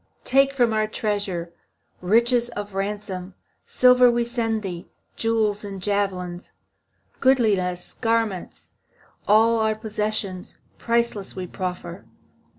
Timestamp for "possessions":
9.75-10.57